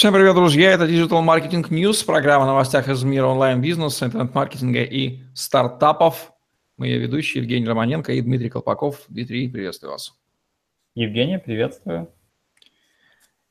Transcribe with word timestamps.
Всем 0.00 0.14
привет, 0.14 0.34
друзья! 0.34 0.72
Это 0.72 0.86
Digital 0.86 1.22
Marketing 1.22 1.68
News, 1.68 2.06
программа 2.06 2.44
о 2.44 2.46
новостях 2.46 2.88
из 2.88 3.02
мира 3.02 3.26
онлайн-бизнеса, 3.26 4.06
интернет-маркетинга 4.06 4.82
и 4.82 5.20
стартапов. 5.34 6.32
Мы 6.78 6.86
ее 6.86 7.00
ведущие 7.00 7.42
Евгений 7.42 7.66
Романенко 7.66 8.14
и 8.14 8.22
Дмитрий 8.22 8.48
Колпаков. 8.48 9.02
Дмитрий, 9.08 9.46
приветствую 9.50 9.92
вас. 9.92 10.14
Евгений, 10.94 11.36
приветствую. 11.36 12.10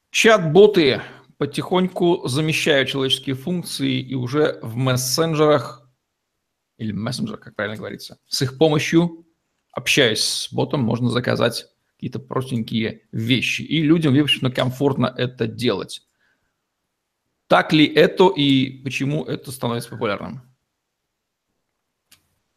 Чат-боты 0.09 1.04
потихоньку 1.38 2.27
замещают 2.27 2.90
человеческие 2.90 3.36
функции 3.36 4.00
и 4.00 4.16
уже 4.16 4.58
в 4.63 4.76
мессенджерах, 4.76 5.88
или 6.79 6.92
мессенджерах, 6.92 7.42
как 7.42 7.56
правильно 7.56 7.78
говорится, 7.78 8.18
с 8.28 8.42
их 8.42 8.58
помощью, 8.58 9.24
общаясь 9.72 10.24
с 10.24 10.52
ботом, 10.52 10.81
можно 10.81 11.12
заказать 11.12 11.68
какие-то 11.94 12.18
простенькие 12.18 13.04
вещи. 13.12 13.62
И 13.62 13.84
людям, 13.84 14.16
в 14.16 14.20
общем, 14.20 14.52
комфортно 14.52 15.13
это 15.16 15.46
делать. 15.46 16.09
Так 17.50 17.73
ли 17.73 17.91
это 17.91 18.30
и 18.30 18.80
почему 18.84 19.26
это 19.26 19.52
становится 19.52 19.90
популярным? 19.90 20.41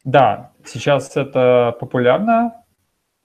Да, 0.03 0.51
сейчас 0.63 1.17
это 1.17 1.75
популярно 1.79 2.63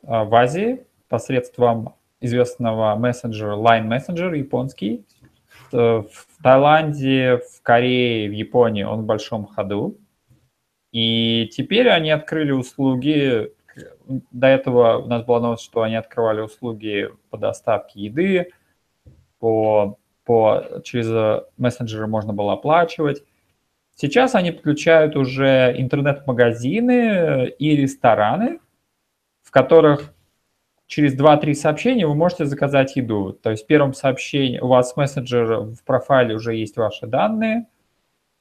а, 0.03 0.25
в 0.25 0.35
Азии 0.35 0.87
посредством 1.09 1.95
известного 2.21 2.97
мессенджера 2.97 3.55
Line 3.57 3.87
Messenger 3.87 4.35
японский. 4.35 5.05
Э, 5.73 6.05
в 6.11 6.43
Таиланде, 6.43 7.37
в 7.39 7.62
Корее, 7.62 8.31
в 8.31 8.33
Японии 8.33 8.85
он 8.85 9.03
в 9.03 9.05
большом 9.05 9.47
ходу. 9.47 9.98
И 10.91 11.51
теперь 11.53 11.91
они 11.91 12.11
открыли 12.11 12.53
услуги. 12.53 13.53
До 14.31 14.47
этого 14.47 14.98
у 14.98 15.07
нас 15.07 15.23
была 15.23 15.41
новость, 15.41 15.65
что 15.65 15.83
они 15.83 15.97
открывали 15.97 16.41
услуги 16.41 17.11
по 17.29 17.37
доставке 17.37 18.01
еды, 18.01 18.53
по 19.39 19.98
по, 20.29 20.83
через 20.85 21.09
э, 21.11 21.43
мессенджеры 21.57 22.07
можно 22.07 22.35
было 22.35 22.53
оплачивать. 22.53 23.25
Сейчас 23.97 24.35
они 24.35 24.53
подключают 24.53 25.17
уже 25.17 25.75
интернет-магазины 25.75 27.47
и 27.48 27.75
рестораны, 27.75 28.61
в 29.43 29.51
которых 29.51 30.12
через 30.87 31.19
2-3 31.19 31.55
сообщения 31.55 32.07
вы 32.07 32.15
можете 32.15 32.45
заказать 32.45 32.95
еду. 32.97 33.33
То 33.33 33.53
есть 33.53 33.65
в 33.65 33.67
первом 33.67 33.95
сообщении 33.95 34.61
у 34.61 34.67
вас 34.67 34.95
мессенджер 34.97 35.61
в 35.61 35.83
профайле 35.83 36.35
уже 36.35 36.55
есть 36.55 36.77
ваши 36.77 37.07
данные, 37.07 37.67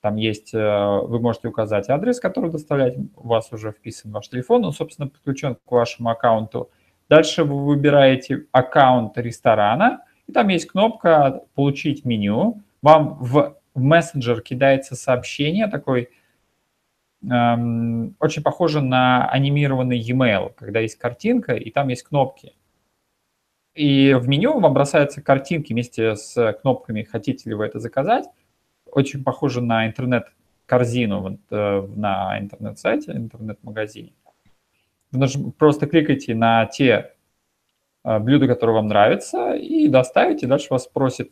там 0.02 0.18
есть, 0.18 0.54
э, 0.54 1.00
вы 1.04 1.22
можете 1.22 1.48
указать 1.48 1.90
адрес, 1.90 2.20
который 2.20 2.52
доставлять, 2.52 2.98
у 3.16 3.30
вас 3.30 3.54
уже 3.54 3.72
вписан 3.72 4.12
ваш 4.12 4.28
телефон, 4.28 4.66
он, 4.66 4.74
собственно, 4.74 5.08
подключен 5.08 5.56
к 5.56 5.72
вашему 5.72 6.10
аккаунту. 6.10 6.70
Дальше 7.08 7.46
вы 7.46 7.66
выбираете 7.66 8.46
аккаунт 8.52 9.18
ресторана, 9.18 10.02
и 10.28 10.32
там 10.34 10.50
есть 10.50 10.68
кнопка 10.68 11.44
«Получить 11.56 12.06
меню». 12.06 12.62
Вам 12.82 13.18
в, 13.20 13.58
мессенджер 13.76 14.42
кидается 14.42 14.96
сообщение, 14.96 15.68
такой 15.68 16.10
эм, 17.24 18.16
очень 18.20 18.44
похоже 18.44 18.82
на 18.82 19.28
анимированный 19.30 19.98
e-mail, 19.98 20.54
когда 20.56 20.82
есть 20.82 20.98
картинка, 20.98 21.56
и 21.56 21.72
там 21.72 21.88
есть 21.88 22.04
кнопки. 22.04 22.54
И 23.74 24.14
в 24.14 24.28
меню 24.28 24.60
вам 24.60 24.74
бросаются 24.74 25.22
картинки 25.22 25.72
вместе 25.72 26.16
с 26.16 26.54
кнопками 26.62 27.04
«Хотите 27.04 27.50
ли 27.50 27.56
вы 27.56 27.66
это 27.66 27.80
заказать?». 27.80 28.26
Очень 28.92 29.24
похоже 29.24 29.62
на 29.62 29.88
интернет-корзину 29.88 31.40
э, 31.50 31.88
на 31.96 32.40
интернет-сайте, 32.40 33.12
интернет-магазине. 33.12 34.14
Просто 35.58 35.88
кликайте 35.88 36.36
на 36.36 36.66
те 36.66 37.17
блюдо, 38.20 38.48
которое 38.48 38.74
вам 38.74 38.88
нравится, 38.88 39.54
и 39.56 39.88
доставите. 39.88 40.48
Дальше 40.48 40.68
вас 40.70 40.86
спросит 40.86 41.32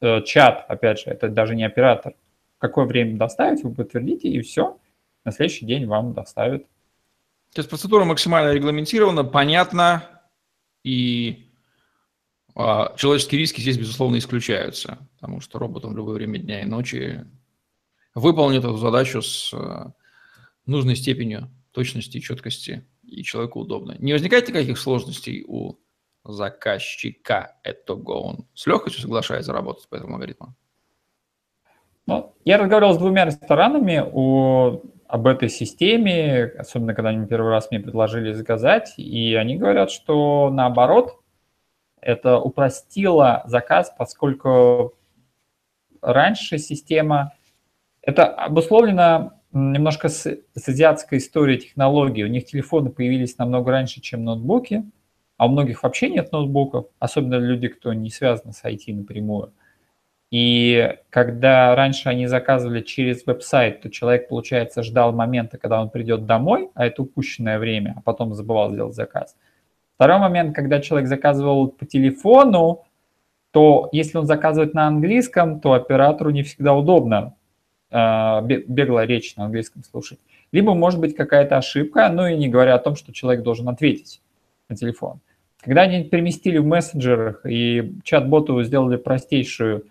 э, 0.00 0.22
чат, 0.22 0.64
опять 0.68 1.00
же, 1.00 1.10
это 1.10 1.28
даже 1.28 1.54
не 1.54 1.64
оператор, 1.64 2.14
какое 2.58 2.84
время 2.84 3.16
доставить, 3.16 3.62
вы 3.62 3.72
подтвердите, 3.72 4.28
и 4.28 4.40
все. 4.42 4.78
На 5.24 5.32
следующий 5.32 5.66
день 5.66 5.86
вам 5.86 6.12
доставят. 6.12 6.64
То 7.54 7.60
есть 7.60 7.68
процедура 7.68 8.04
максимально 8.04 8.52
регламентирована, 8.52 9.24
понятна, 9.24 10.04
и 10.82 11.50
а, 12.54 12.94
человеческие 12.96 13.40
риски 13.40 13.60
здесь, 13.60 13.78
безусловно, 13.78 14.16
исключаются, 14.18 14.98
потому 15.14 15.40
что 15.40 15.58
роботом 15.58 15.92
в 15.92 15.96
любое 15.96 16.14
время 16.14 16.38
дня 16.38 16.62
и 16.62 16.66
ночи 16.66 17.24
выполнит 18.14 18.64
эту 18.64 18.76
задачу 18.76 19.22
с 19.22 19.52
а, 19.52 19.92
нужной 20.66 20.96
степенью 20.96 21.50
точности 21.72 22.18
и 22.18 22.20
четкости, 22.20 22.86
и 23.02 23.22
человеку 23.22 23.60
удобно. 23.60 23.96
Не 23.98 24.12
возникает 24.12 24.48
никаких 24.48 24.78
сложностей 24.78 25.44
у 25.46 25.76
заказчика 26.30 27.56
этого. 27.62 28.12
Он 28.12 28.46
с 28.54 28.66
легкостью 28.66 29.02
соглашается 29.02 29.52
работать 29.52 29.88
по 29.88 29.96
этому 29.96 30.14
алгоритму? 30.14 30.54
Ну, 32.06 32.34
я 32.44 32.58
разговаривал 32.58 32.94
с 32.94 32.98
двумя 32.98 33.24
ресторанами 33.24 34.02
о, 34.12 34.82
об 35.06 35.26
этой 35.26 35.48
системе, 35.48 36.44
особенно 36.58 36.94
когда 36.94 37.10
они 37.10 37.26
первый 37.26 37.50
раз 37.50 37.70
мне 37.70 37.80
предложили 37.80 38.32
заказать, 38.32 38.94
и 38.96 39.34
они 39.34 39.56
говорят, 39.56 39.90
что 39.90 40.50
наоборот, 40.50 41.20
это 42.00 42.38
упростило 42.38 43.42
заказ, 43.46 43.94
поскольку 43.96 44.94
раньше 46.00 46.58
система, 46.58 47.34
это 48.02 48.26
обусловлено 48.26 49.34
немножко 49.52 50.08
с, 50.08 50.24
с 50.54 50.68
азиатской 50.68 51.18
историей 51.18 51.58
технологий. 51.58 52.24
У 52.24 52.28
них 52.28 52.46
телефоны 52.46 52.90
появились 52.90 53.36
намного 53.36 53.70
раньше, 53.70 54.00
чем 54.00 54.24
ноутбуки– 54.24 54.90
а 55.40 55.46
у 55.46 55.48
многих 55.48 55.82
вообще 55.82 56.10
нет 56.10 56.32
ноутбуков, 56.32 56.88
особенно 56.98 57.36
люди, 57.36 57.68
кто 57.68 57.94
не 57.94 58.10
связан 58.10 58.52
с 58.52 58.62
IT 58.62 58.92
напрямую. 58.92 59.54
И 60.30 60.98
когда 61.08 61.74
раньше 61.74 62.10
они 62.10 62.26
заказывали 62.26 62.82
через 62.82 63.24
веб-сайт, 63.24 63.80
то 63.80 63.88
человек, 63.88 64.28
получается, 64.28 64.82
ждал 64.82 65.14
момента, 65.14 65.56
когда 65.56 65.80
он 65.80 65.88
придет 65.88 66.26
домой, 66.26 66.68
а 66.74 66.84
это 66.84 67.00
упущенное 67.00 67.58
время, 67.58 67.94
а 67.96 68.02
потом 68.02 68.34
забывал 68.34 68.70
сделать 68.70 68.94
заказ. 68.94 69.34
Второй 69.94 70.18
момент, 70.18 70.54
когда 70.54 70.78
человек 70.78 71.08
заказывал 71.08 71.68
по 71.68 71.86
телефону, 71.86 72.84
то 73.50 73.88
если 73.92 74.18
он 74.18 74.26
заказывает 74.26 74.74
на 74.74 74.88
английском, 74.88 75.60
то 75.60 75.72
оператору 75.72 76.28
не 76.28 76.42
всегда 76.42 76.74
удобно 76.74 77.34
э, 77.90 78.42
бегло 78.42 79.06
речь 79.06 79.34
на 79.36 79.46
английском 79.46 79.84
слушать. 79.84 80.18
Либо 80.52 80.74
может 80.74 81.00
быть 81.00 81.16
какая-то 81.16 81.56
ошибка, 81.56 82.10
ну 82.10 82.26
и 82.26 82.36
не 82.36 82.50
говоря 82.50 82.74
о 82.74 82.78
том, 82.78 82.94
что 82.94 83.14
человек 83.14 83.42
должен 83.42 83.70
ответить 83.70 84.20
на 84.68 84.76
телефон. 84.76 85.20
Когда 85.62 85.82
они 85.82 86.04
переместили 86.04 86.58
в 86.58 86.66
мессенджерах 86.66 87.44
и 87.44 87.94
чат-боту 88.02 88.62
сделали 88.62 88.96
простейшую 88.96 89.86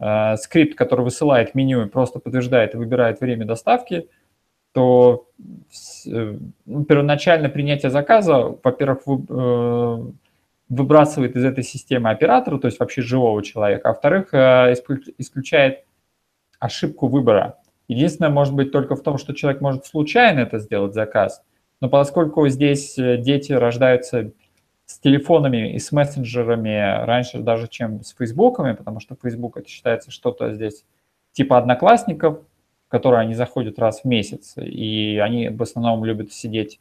э, 0.00 0.36
скрипт, 0.36 0.76
который 0.76 1.04
высылает 1.04 1.54
меню 1.54 1.84
и 1.84 1.88
просто 1.88 2.18
подтверждает 2.18 2.74
и 2.74 2.78
выбирает 2.78 3.20
время 3.20 3.44
доставки, 3.44 4.08
то 4.72 5.28
э, 6.06 6.36
ну, 6.64 6.84
первоначально 6.84 7.50
принятие 7.50 7.90
заказа, 7.90 8.56
во-первых, 8.62 9.02
вы, 9.06 9.24
э, 9.28 10.12
выбрасывает 10.70 11.36
из 11.36 11.44
этой 11.44 11.62
системы 11.62 12.10
оператора, 12.10 12.58
то 12.58 12.66
есть 12.66 12.80
вообще 12.80 13.02
живого 13.02 13.42
человека, 13.42 13.88
а 13.88 13.92
во-вторых, 13.92 14.32
э, 14.32 14.74
исключает 15.18 15.84
ошибку 16.58 17.08
выбора. 17.08 17.58
Единственное, 17.88 18.30
может 18.30 18.54
быть, 18.54 18.72
только 18.72 18.96
в 18.96 19.02
том, 19.02 19.18
что 19.18 19.34
человек 19.34 19.60
может 19.60 19.84
случайно 19.84 20.40
это 20.40 20.58
сделать 20.58 20.94
заказ, 20.94 21.42
но 21.80 21.90
поскольку 21.90 22.48
здесь 22.48 22.98
э, 22.98 23.18
дети 23.18 23.52
рождаются 23.52 24.32
с 24.92 24.98
телефонами 24.98 25.72
и 25.72 25.78
с 25.78 25.90
мессенджерами 25.90 27.04
раньше 27.04 27.38
даже, 27.38 27.66
чем 27.66 28.02
с 28.02 28.14
фейсбуками, 28.14 28.74
потому 28.74 29.00
что 29.00 29.16
Facebook 29.20 29.56
это 29.56 29.68
считается 29.68 30.10
что-то 30.10 30.52
здесь 30.52 30.84
типа 31.32 31.56
одноклассников, 31.56 32.40
в 32.86 32.90
которые 32.90 33.22
они 33.22 33.34
заходят 33.34 33.78
раз 33.78 34.02
в 34.02 34.04
месяц, 34.04 34.54
и 34.58 35.18
они 35.22 35.48
в 35.48 35.62
основном 35.62 36.04
любят 36.04 36.32
сидеть 36.32 36.78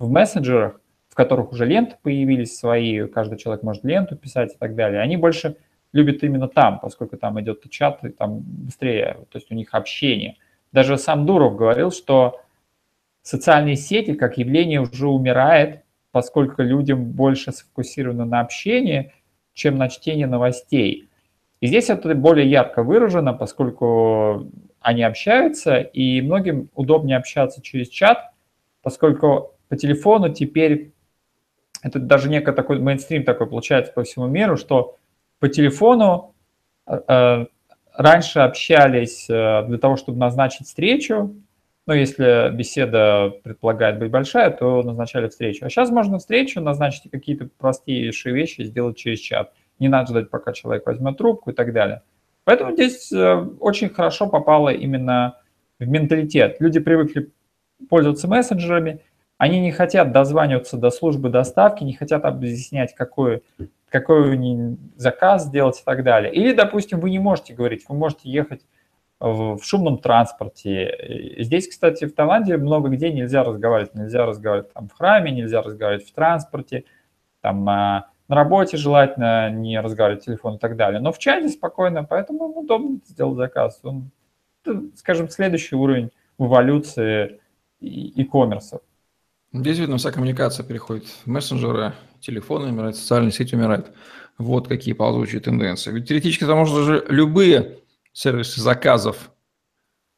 в 0.00 0.10
мессенджерах, 0.10 0.80
в 1.08 1.14
которых 1.14 1.52
уже 1.52 1.64
ленты 1.64 1.96
появились 2.02 2.58
свои, 2.58 3.06
каждый 3.06 3.38
человек 3.38 3.62
может 3.62 3.84
ленту 3.84 4.16
писать 4.16 4.54
и 4.54 4.58
так 4.58 4.74
далее. 4.74 5.00
Они 5.00 5.16
больше 5.16 5.56
любят 5.92 6.24
именно 6.24 6.48
там, 6.48 6.80
поскольку 6.80 7.16
там 7.16 7.40
идет 7.40 7.70
чат, 7.70 8.02
и 8.04 8.08
там 8.08 8.40
быстрее, 8.40 9.18
то 9.30 9.38
есть 9.38 9.52
у 9.52 9.54
них 9.54 9.68
общение. 9.72 10.38
Даже 10.72 10.98
сам 10.98 11.24
Дуров 11.24 11.54
говорил, 11.54 11.92
что 11.92 12.40
социальные 13.22 13.76
сети 13.76 14.14
как 14.14 14.38
явление 14.38 14.80
уже 14.80 15.06
умирает, 15.06 15.83
поскольку 16.14 16.62
людям 16.62 17.10
больше 17.10 17.50
сфокусировано 17.50 18.24
на 18.24 18.38
общении, 18.38 19.12
чем 19.52 19.74
на 19.74 19.88
чтении 19.88 20.26
новостей. 20.26 21.08
И 21.58 21.66
здесь 21.66 21.90
это 21.90 22.14
более 22.14 22.48
ярко 22.48 22.84
выражено, 22.84 23.32
поскольку 23.32 24.48
они 24.80 25.02
общаются, 25.02 25.78
и 25.78 26.20
многим 26.20 26.70
удобнее 26.76 27.16
общаться 27.16 27.60
через 27.60 27.88
чат, 27.88 28.30
поскольку 28.80 29.56
по 29.68 29.74
телефону 29.74 30.32
теперь 30.32 30.92
это 31.82 31.98
даже 31.98 32.28
некий 32.28 32.52
такой 32.52 32.78
мейнстрим 32.78 33.24
такой 33.24 33.48
получается 33.48 33.92
по 33.92 34.04
всему 34.04 34.28
миру, 34.28 34.56
что 34.56 34.96
по 35.40 35.48
телефону 35.48 36.32
э, 36.86 37.00
э 37.08 37.46
раньше 37.96 38.38
общались 38.38 39.28
э, 39.28 39.64
для 39.66 39.78
того, 39.78 39.96
чтобы 39.96 40.18
назначить 40.18 40.66
встречу, 40.66 41.34
но 41.86 41.94
если 41.94 42.50
беседа 42.54 43.32
предполагает 43.42 43.98
быть 43.98 44.10
большая, 44.10 44.50
то 44.50 44.82
назначали 44.82 45.28
встречу. 45.28 45.66
А 45.66 45.68
сейчас 45.68 45.90
можно 45.90 46.18
встречу 46.18 46.60
назначить 46.60 47.10
какие-то 47.10 47.48
простейшие 47.58 48.34
вещи 48.34 48.62
сделать 48.62 48.96
через 48.96 49.18
чат. 49.18 49.52
Не 49.78 49.88
надо 49.88 50.10
ждать, 50.10 50.30
пока 50.30 50.52
человек 50.52 50.86
возьмет 50.86 51.18
трубку 51.18 51.50
и 51.50 51.54
так 51.54 51.72
далее. 51.72 52.02
Поэтому 52.44 52.72
здесь 52.72 53.12
э, 53.12 53.34
очень 53.60 53.88
хорошо 53.88 54.28
попало 54.28 54.70
именно 54.70 55.38
в 55.78 55.86
менталитет. 55.86 56.56
Люди 56.60 56.80
привыкли 56.80 57.30
пользоваться 57.88 58.28
мессенджерами, 58.28 59.00
они 59.36 59.60
не 59.60 59.72
хотят 59.72 60.12
дозваниваться 60.12 60.76
до 60.76 60.90
службы 60.90 61.28
доставки, 61.28 61.82
не 61.84 61.94
хотят 61.94 62.24
объяснять, 62.24 62.94
какой, 62.94 63.42
какой 63.88 64.78
заказ 64.96 65.46
сделать 65.46 65.80
и 65.80 65.84
так 65.84 66.04
далее. 66.04 66.32
Или, 66.32 66.54
допустим, 66.54 67.00
вы 67.00 67.10
не 67.10 67.18
можете 67.18 67.52
говорить, 67.52 67.84
вы 67.88 67.96
можете 67.96 68.30
ехать 68.30 68.62
в, 69.24 69.62
шумном 69.62 69.98
транспорте. 69.98 71.36
Здесь, 71.38 71.68
кстати, 71.68 72.04
в 72.04 72.14
Таиланде 72.14 72.56
много 72.56 72.90
где 72.90 73.10
нельзя 73.10 73.42
разговаривать. 73.42 73.94
Нельзя 73.94 74.26
разговаривать 74.26 74.72
там 74.72 74.88
в 74.88 74.92
храме, 74.92 75.30
нельзя 75.30 75.62
разговаривать 75.62 76.06
в 76.06 76.12
транспорте, 76.12 76.84
там 77.40 77.66
а, 77.68 78.08
на 78.28 78.36
работе 78.36 78.76
желательно 78.76 79.50
не 79.50 79.80
разговаривать 79.80 80.24
телефон 80.24 80.56
и 80.56 80.58
так 80.58 80.76
далее. 80.76 81.00
Но 81.00 81.10
в 81.12 81.18
чате 81.18 81.48
спокойно, 81.48 82.04
поэтому 82.04 82.46
удобно 82.46 82.98
сделать 83.06 83.36
заказ. 83.36 83.80
Он, 83.82 84.10
скажем, 84.94 85.30
следующий 85.30 85.74
уровень 85.74 86.10
эволюции 86.38 87.40
e-commerce. 87.80 88.80
Здесь 89.52 89.78
видно, 89.78 89.96
вся 89.96 90.10
коммуникация 90.10 90.66
переходит 90.66 91.06
в 91.06 91.26
мессенджеры, 91.26 91.92
телефоны 92.20 92.68
умирают, 92.68 92.96
социальные 92.96 93.32
сети 93.32 93.54
умирают. 93.54 93.92
Вот 94.36 94.66
какие 94.66 94.94
ползучие 94.94 95.40
тенденции. 95.40 95.92
Ведь 95.92 96.08
теоретически 96.08 96.42
это 96.42 96.56
можно 96.56 96.82
же 96.82 97.06
любые 97.08 97.78
сервисы 98.14 98.62
заказов, 98.62 99.30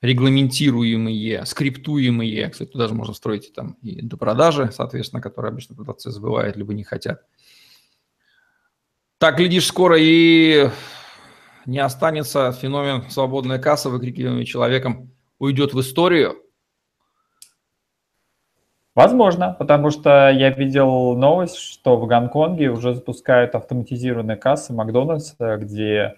регламентируемые, 0.03 1.45
скриптуемые, 1.47 2.49
кстати, 2.51 2.71
туда 2.71 2.87
же 2.87 2.95
можно 2.95 3.15
встроить 3.15 3.53
там 3.55 3.79
и 3.83 4.03
до 4.03 4.17
продажи, 4.17 4.71
соответственно, 4.73 5.21
которые 5.21 5.51
обычно 5.51 5.75
продавцы 5.75 6.11
забывают, 6.11 6.57
либо 6.57 6.75
не 6.75 6.85
хотят. 6.85 7.23
Так, 9.19 9.39
глядишь, 9.39 9.67
скоро 9.67 9.97
и 9.99 10.69
не 11.65 11.79
останется 11.79 12.53
феномен 12.53 13.11
свободная 13.11 13.59
касса, 13.59 13.89
выкрикиваемый 13.89 14.45
человеком, 14.45 15.11
уйдет 15.39 15.73
в 15.73 15.81
историю. 15.81 16.37
Возможно, 18.95 19.57
потому 19.59 19.91
что 19.91 20.31
я 20.31 20.51
видел 20.51 21.17
новость, 21.17 21.57
что 21.57 21.97
в 21.97 22.07
Гонконге 22.07 22.71
уже 22.71 22.95
запускают 22.95 23.55
автоматизированные 23.55 24.37
кассы 24.37 24.73
Макдональдса, 24.73 25.57
где 25.57 26.17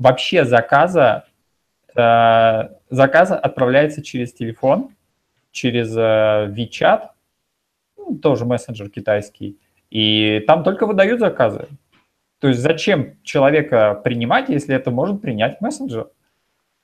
вообще 0.00 0.44
заказа, 0.44 1.26
э, 1.94 2.68
заказ 2.90 3.30
отправляется 3.30 4.02
через 4.02 4.32
телефон, 4.32 4.96
через 5.52 5.96
э, 5.96 6.52
WeChat, 6.52 7.10
ну, 7.96 8.18
тоже 8.18 8.44
мессенджер 8.46 8.88
китайский, 8.88 9.58
и 9.90 10.42
там 10.46 10.64
только 10.64 10.86
выдают 10.86 11.20
заказы. 11.20 11.68
То 12.40 12.48
есть 12.48 12.60
зачем 12.60 13.22
человека 13.22 14.00
принимать, 14.02 14.48
если 14.48 14.74
это 14.74 14.90
может 14.90 15.20
принять 15.20 15.60
мессенджер? 15.60 16.08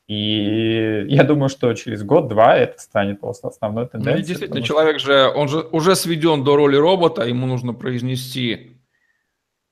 И 0.07 1.07
я 1.09 1.25
думаю, 1.25 1.49
что 1.49 1.73
через 1.75 2.05
год-два 2.05 2.57
это 2.57 2.79
станет 2.79 3.19
просто 3.19 3.49
основной 3.49 3.89
тенденцией. 3.89 4.21
Ну, 4.21 4.27
действительно, 4.27 4.62
человек 4.62 5.01
же, 5.01 5.33
он 5.35 5.49
же 5.49 5.61
уже 5.61 5.97
сведен 5.97 6.45
до 6.45 6.55
роли 6.55 6.77
робота, 6.77 7.23
ему 7.23 7.47
нужно 7.47 7.73
произнести, 7.73 8.77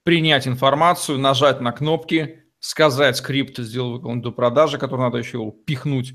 принять 0.02 0.48
информацию, 0.48 1.18
нажать 1.18 1.60
на 1.60 1.70
кнопки, 1.70 2.43
сказать 2.64 3.18
скрипт, 3.18 3.58
сделал 3.58 3.92
выполнить 3.92 4.22
до 4.22 4.32
продажи, 4.32 4.78
который 4.78 5.02
надо 5.02 5.18
еще 5.18 5.52
пихнуть, 5.66 6.14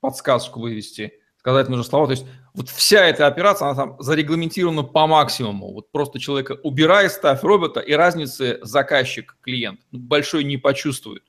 подсказку 0.00 0.58
вывести, 0.58 1.12
сказать 1.38 1.68
нужно 1.68 1.84
слова. 1.84 2.06
То 2.06 2.12
есть 2.12 2.26
вот 2.52 2.68
вся 2.68 3.06
эта 3.06 3.28
операция, 3.28 3.68
она 3.68 3.76
там 3.76 3.96
зарегламентирована 4.00 4.82
по 4.82 5.06
максимуму. 5.06 5.72
Вот 5.72 5.92
просто 5.92 6.18
человека 6.18 6.58
убирай, 6.64 7.08
ставь 7.08 7.44
робота, 7.44 7.78
и 7.78 7.92
разницы 7.92 8.58
заказчик-клиент 8.62 9.78
большой 9.92 10.42
не 10.42 10.56
почувствует. 10.56 11.22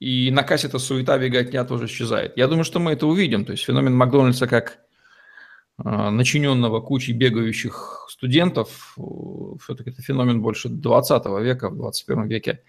И 0.00 0.30
на 0.30 0.42
кассе 0.42 0.68
эта 0.68 0.78
суета 0.78 1.18
беготня 1.18 1.64
тоже 1.66 1.84
исчезает. 1.84 2.34
Я 2.38 2.48
думаю, 2.48 2.64
что 2.64 2.80
мы 2.80 2.92
это 2.92 3.06
увидим. 3.06 3.44
То 3.44 3.52
есть 3.52 3.64
феномен 3.64 3.94
Макдональдса 3.94 4.46
как 4.46 4.80
начиненного 5.84 6.80
кучей 6.80 7.12
бегающих 7.12 8.06
студентов, 8.08 8.96
все-таки 9.60 9.90
это 9.90 10.02
феномен 10.02 10.40
больше 10.40 10.68
20 10.68 11.26
века, 11.40 11.70
в 11.70 11.76
21 11.76 12.26
веке 12.26 12.62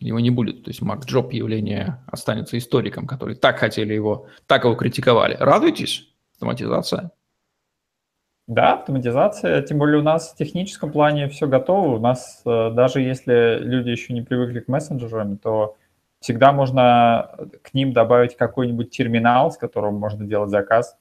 его 0.00 0.20
не 0.20 0.30
будет. 0.30 0.64
То 0.64 0.70
есть 0.70 0.82
Мак 0.82 1.04
Джоб 1.04 1.32
явление 1.32 2.04
останется 2.06 2.56
историком, 2.56 3.06
который 3.06 3.34
так 3.34 3.58
хотели 3.58 3.94
его, 3.94 4.26
так 4.46 4.64
его 4.64 4.74
критиковали. 4.74 5.36
Радуйтесь, 5.38 6.08
автоматизация. 6.34 7.10
Да, 8.46 8.74
автоматизация, 8.74 9.60
тем 9.62 9.78
более 9.78 9.98
у 9.98 10.02
нас 10.02 10.32
в 10.32 10.36
техническом 10.36 10.90
плане 10.90 11.28
все 11.28 11.46
готово. 11.46 11.96
У 11.96 12.00
нас 12.00 12.40
э, 12.46 12.70
даже 12.72 13.02
если 13.02 13.58
люди 13.60 13.90
еще 13.90 14.14
не 14.14 14.22
привыкли 14.22 14.60
к 14.60 14.68
мессенджерам, 14.68 15.36
то 15.36 15.76
всегда 16.20 16.52
можно 16.52 17.36
к 17.62 17.74
ним 17.74 17.92
добавить 17.92 18.36
какой-нибудь 18.36 18.90
терминал, 18.90 19.52
с 19.52 19.56
которым 19.56 19.94
можно 19.94 20.26
делать 20.26 20.50
заказ. 20.50 20.96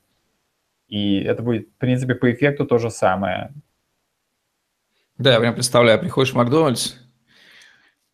И 0.87 1.19
это 1.19 1.43
будет, 1.43 1.69
в 1.69 1.77
принципе, 1.77 2.15
по 2.15 2.31
эффекту 2.31 2.65
то 2.65 2.77
же 2.77 2.89
самое. 2.89 3.53
Да, 5.17 5.33
я 5.33 5.39
прям 5.39 5.55
представляю, 5.55 5.99
приходишь 5.99 6.31
в 6.31 6.35
Макдональдс, 6.35 6.95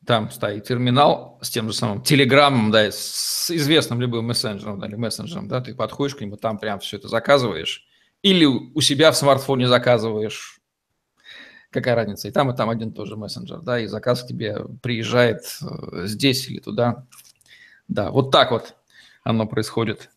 там 0.06 0.30
стоит 0.32 0.66
терминал 0.66 1.38
с 1.42 1.50
тем 1.50 1.68
же 1.68 1.74
самым 1.74 2.02
телеграммом, 2.02 2.72
да, 2.72 2.90
с 2.92 3.52
известным 3.52 4.02
любым 4.02 4.28
мессенджером, 4.28 4.80
да, 4.80 4.88
или 4.88 4.96
мессенджером, 4.96 5.48
да, 5.48 5.62
ты 5.62 5.76
подходишь 5.76 6.16
к 6.16 6.22
нему, 6.22 6.38
там 6.38 6.58
прям 6.58 6.80
все 6.80 6.98
это 6.98 7.08
заказываешь, 7.08 7.86
или 8.22 8.46
у 8.46 8.80
себя 8.82 9.12
в 9.12 9.18
смартфоне 9.18 9.68
заказываешь, 9.68 10.60
какая 11.74 11.96
разница, 11.96 12.28
и 12.28 12.32
там, 12.32 12.52
и 12.52 12.56
там 12.56 12.70
один 12.70 12.92
тоже 12.94 13.18
мессенджер, 13.18 13.60
да, 13.60 13.80
и 13.80 13.88
заказ 13.88 14.24
к 14.24 14.28
тебе 14.28 14.58
приезжает 14.82 15.42
э, 15.62 16.06
здесь 16.06 16.48
или 16.48 16.60
туда. 16.60 17.06
Да, 17.88 18.12
вот 18.12 18.32
так 18.32 18.52
вот 18.52 18.76
оно 19.24 19.46
происходит. 19.48 20.10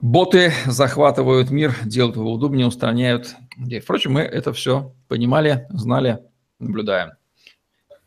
Боты 0.00 0.52
захватывают 0.66 1.50
мир, 1.50 1.74
делают 1.84 2.16
его 2.16 2.32
удобнее, 2.32 2.66
устраняют 2.66 3.34
людей. 3.56 3.80
Впрочем, 3.80 4.12
мы 4.12 4.20
это 4.20 4.52
все 4.52 4.94
понимали, 5.08 5.66
знали, 5.70 6.18
наблюдаем. 6.58 7.12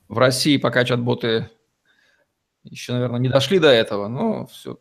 В 0.08 0.18
России 0.18 0.58
пока 0.58 0.86
чат-боты 0.86 1.50
еще, 2.64 2.94
наверное, 2.94 3.20
не 3.20 3.30
дошли 3.30 3.60
до 3.60 3.70
этого, 3.70 4.08
но 4.08 4.46
все. 4.48 4.80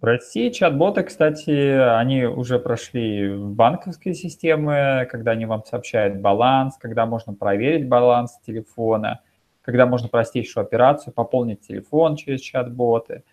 В 0.00 0.04
России 0.04 0.48
чат-боты, 0.48 1.02
кстати, 1.02 1.50
они 1.50 2.24
уже 2.24 2.58
прошли 2.58 3.28
в 3.34 3.50
банковской 3.50 4.14
системы, 4.14 5.06
когда 5.10 5.32
они 5.32 5.44
вам 5.44 5.62
сообщают 5.66 6.20
баланс, 6.20 6.78
когда 6.78 7.04
можно 7.04 7.34
проверить 7.34 7.86
баланс 7.86 8.40
телефона, 8.46 9.20
когда 9.60 9.84
можно 9.84 10.08
простейшую 10.08 10.64
операцию, 10.64 11.12
пополнить 11.12 11.60
телефон 11.60 12.16
через 12.16 12.40
чат-боты 12.40 13.24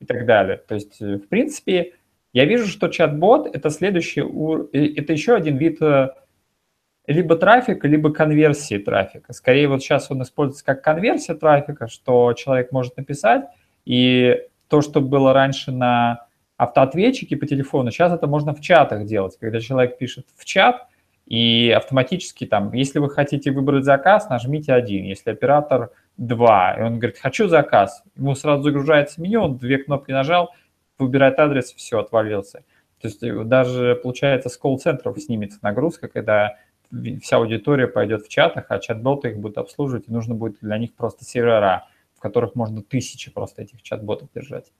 и 0.00 0.06
так 0.06 0.24
далее. 0.24 0.56
То 0.56 0.74
есть, 0.74 0.98
в 0.98 1.28
принципе, 1.28 1.92
я 2.32 2.46
вижу, 2.46 2.68
что 2.68 2.88
чат-бот– 2.88 3.46
это 3.54 3.68
следующий, 3.68 4.22
э, 4.22 4.94
это 4.96 5.12
еще 5.12 5.34
один 5.34 5.58
вид 5.58 5.82
э, 5.82 6.08
либо 7.06 7.36
трафика, 7.36 7.86
либо 7.86 8.10
конверсии 8.10 8.78
трафика. 8.78 9.34
Скорее 9.34 9.68
вот 9.68 9.82
сейчас 9.82 10.10
он 10.10 10.22
используется 10.22 10.64
как 10.64 10.82
конверсия 10.82 11.34
трафика, 11.34 11.86
что 11.86 12.32
человек 12.32 12.72
может 12.72 12.96
написать, 12.96 13.44
и 13.84 14.40
то, 14.68 14.80
что 14.80 15.00
было 15.00 15.32
раньше 15.32 15.72
на 15.72 16.26
автоответчике 16.56 17.36
по 17.36 17.46
телефону, 17.46 17.90
сейчас 17.90 18.12
это 18.12 18.26
можно 18.26 18.54
в 18.54 18.60
чатах 18.60 19.04
делать, 19.04 19.36
когда 19.40 19.60
человек 19.60 19.98
пишет 19.98 20.26
в 20.36 20.44
чат, 20.44 20.86
и 21.26 21.70
автоматически 21.70 22.46
там, 22.46 22.72
если 22.72 22.98
вы 22.98 23.08
хотите 23.08 23.50
выбрать 23.50 23.84
заказ, 23.84 24.28
нажмите 24.28 24.72
один, 24.72 25.04
если 25.04 25.30
оператор 25.30 25.90
два, 26.16 26.74
и 26.74 26.82
он 26.82 26.98
говорит, 26.98 27.18
хочу 27.18 27.48
заказ, 27.48 28.02
ему 28.16 28.34
сразу 28.34 28.62
загружается 28.62 29.20
меню, 29.20 29.42
он 29.42 29.56
две 29.56 29.78
кнопки 29.78 30.12
нажал, 30.12 30.50
выбирает 30.98 31.38
адрес, 31.38 31.72
все, 31.72 31.98
отвалился. 31.98 32.62
То 33.00 33.08
есть 33.08 33.22
э, 33.22 33.44
даже, 33.44 33.98
получается, 34.02 34.48
с 34.48 34.56
колл-центров 34.56 35.18
снимется 35.18 35.58
нагрузка, 35.62 36.08
когда 36.08 36.56
вся 37.22 37.36
аудитория 37.38 37.88
пойдет 37.88 38.24
в 38.24 38.28
чатах, 38.28 38.66
а 38.68 38.78
чат-боты 38.78 39.30
их 39.30 39.38
будут 39.38 39.58
обслуживать, 39.58 40.08
и 40.08 40.12
нужно 40.12 40.34
будет 40.34 40.58
для 40.60 40.78
них 40.78 40.94
просто 40.94 41.24
сервера, 41.24 41.86
которых 42.24 42.54
можно 42.54 42.82
тысячи 42.82 43.30
просто 43.30 43.62
этих 43.62 43.82
чат-ботов 43.82 44.30
держать. 44.34 44.72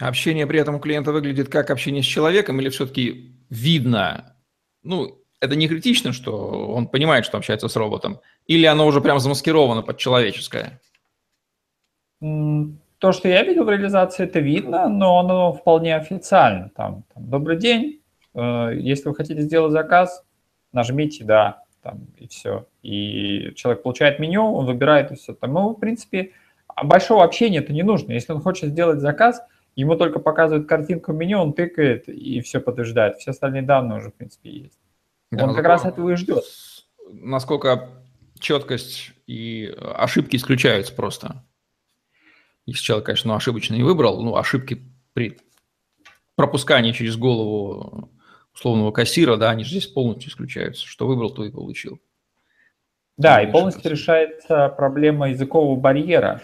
Общение 0.00 0.44
при 0.44 0.58
этом 0.58 0.74
у 0.74 0.80
клиента 0.80 1.12
выглядит 1.12 1.48
как 1.48 1.70
общение 1.70 2.02
с 2.02 2.06
человеком 2.06 2.60
или 2.60 2.68
все-таки 2.68 3.32
видно? 3.48 4.36
Ну, 4.82 5.20
это 5.40 5.54
не 5.54 5.68
критично, 5.68 6.12
что 6.12 6.32
он 6.74 6.88
понимает, 6.88 7.26
что 7.26 7.38
общается 7.38 7.68
с 7.68 7.76
роботом, 7.76 8.18
или 8.48 8.66
оно 8.66 8.88
уже 8.88 9.00
прям 9.00 9.20
замаскировано 9.20 9.82
под 9.82 9.98
человеческое? 9.98 10.80
То, 12.18 13.12
что 13.12 13.28
я 13.28 13.44
видел 13.44 13.64
в 13.64 13.70
реализации, 13.70 14.24
это 14.24 14.40
видно, 14.40 14.88
но 14.88 15.20
оно 15.20 15.52
вполне 15.52 15.94
официально. 15.94 16.70
Там, 16.70 17.04
там 17.14 17.30
добрый 17.30 17.56
день, 17.56 18.00
э, 18.34 18.70
если 18.80 19.08
вы 19.10 19.14
хотите 19.14 19.42
сделать 19.42 19.72
заказ, 19.72 20.24
нажмите 20.72 21.22
«да», 21.22 21.62
там, 21.82 22.06
и 22.16 22.26
все. 22.26 22.66
И 22.82 23.52
человек 23.54 23.82
получает 23.82 24.18
меню, 24.18 24.42
он 24.54 24.66
выбирает 24.66 25.12
и 25.12 25.14
все. 25.14 25.34
Там, 25.34 25.52
ну, 25.52 25.68
в 25.68 25.78
принципе, 25.78 26.32
большого 26.82 27.24
общения 27.24 27.58
это 27.58 27.72
не 27.72 27.82
нужно. 27.82 28.12
Если 28.12 28.32
он 28.32 28.40
хочет 28.40 28.70
сделать 28.70 29.00
заказ, 29.00 29.40
ему 29.76 29.96
только 29.96 30.18
показывают 30.18 30.68
картинку 30.68 31.12
меню, 31.12 31.40
он 31.40 31.52
тыкает 31.52 32.08
и 32.08 32.40
все 32.40 32.60
подтверждает. 32.60 33.16
Все 33.16 33.30
остальные 33.30 33.62
данные 33.62 33.98
уже, 33.98 34.10
в 34.10 34.14
принципе, 34.14 34.50
есть. 34.50 34.78
Да, 35.30 35.44
он 35.44 35.54
как 35.54 35.64
раз 35.64 35.84
этого 35.84 36.10
и 36.10 36.16
ждет. 36.16 36.44
Насколько 37.10 37.88
четкость 38.38 39.12
и 39.26 39.74
ошибки 39.96 40.36
исключаются 40.36 40.94
просто. 40.94 41.44
Если 42.66 42.82
человек, 42.82 43.06
конечно, 43.06 43.28
ну, 43.28 43.36
ошибочно 43.36 43.74
не 43.74 43.82
выбрал, 43.82 44.22
ну, 44.22 44.36
ошибки 44.36 44.82
при 45.12 45.38
пропускании 46.34 46.92
через 46.92 47.16
голову 47.16 48.10
условного 48.54 48.90
кассира, 48.90 49.36
да, 49.36 49.50
они 49.50 49.64
же 49.64 49.70
здесь 49.70 49.86
полностью 49.86 50.30
исключаются. 50.30 50.86
Что 50.86 51.06
выбрал, 51.06 51.30
то 51.30 51.44
и 51.44 51.50
получил. 51.50 52.00
Да, 53.16 53.42
и 53.42 53.50
полностью 53.50 53.90
решается 53.90 54.68
проблема 54.70 55.30
языкового 55.30 55.78
барьера. 55.78 56.40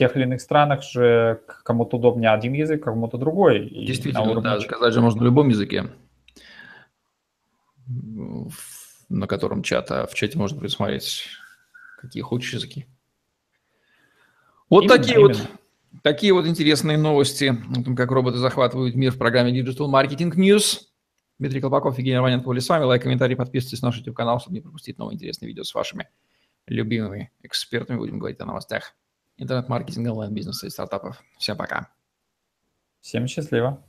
Тех 0.00 0.16
или 0.16 0.22
иных 0.22 0.40
странах 0.40 0.82
же 0.82 1.42
кому-то 1.62 1.98
удобнее 1.98 2.30
один 2.30 2.54
язык, 2.54 2.82
кому-то 2.84 3.18
другой. 3.18 3.68
Действительно, 3.68 4.22
уровне... 4.22 4.40
да, 4.40 4.58
заказать 4.58 4.94
же 4.94 5.02
можно 5.02 5.20
на 5.20 5.24
любом 5.26 5.50
языке, 5.50 5.90
на 9.10 9.26
котором 9.26 9.62
чата, 9.62 10.06
в 10.06 10.14
чате 10.14 10.38
можно 10.38 10.58
присмотреть, 10.58 11.26
какие 12.00 12.22
хочешь 12.22 12.54
языки. 12.54 12.86
Вот 14.70 14.84
именно, 14.84 14.96
такие 14.96 15.18
именно. 15.18 15.34
вот 15.34 15.48
такие 16.02 16.32
вот 16.32 16.46
интересные 16.46 16.96
новости 16.96 17.54
о 17.78 17.82
том, 17.82 17.94
как 17.94 18.10
роботы 18.10 18.38
захватывают 18.38 18.94
мир 18.94 19.12
в 19.12 19.18
программе 19.18 19.52
Digital 19.52 19.92
Marketing 19.92 20.34
News. 20.34 20.78
Дмитрий 21.38 21.60
Колпаков, 21.60 21.98
Евгений 21.98 22.16
Романенко 22.16 22.46
были 22.46 22.60
с 22.60 22.68
вами. 22.70 22.84
Лайк, 22.84 23.02
комментарий, 23.02 23.36
подписывайтесь 23.36 23.82
на 23.82 23.88
наш 23.88 23.98
YouTube-канал, 23.98 24.40
чтобы 24.40 24.54
не 24.54 24.62
пропустить 24.62 24.96
новые 24.96 25.16
интересные 25.16 25.48
видео 25.48 25.62
с 25.62 25.74
вашими 25.74 26.08
любимыми 26.66 27.32
экспертами. 27.42 27.98
Будем 27.98 28.18
говорить 28.18 28.40
о 28.40 28.46
новостях 28.46 28.94
интернет-маркетинга, 29.40 30.10
онлайн-бизнеса 30.10 30.66
и 30.66 30.70
стартапов. 30.70 31.22
Всем 31.38 31.56
пока. 31.56 31.92
Всем 33.00 33.26
счастливо. 33.26 33.82